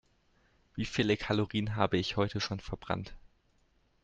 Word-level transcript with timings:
Wie 0.73 0.85
viele 0.87 1.15
Kalorien 1.15 1.75
habe 1.75 1.95
ich 1.99 2.17
heute 2.17 2.41
schon 2.41 2.59
verbrannt? 2.59 3.13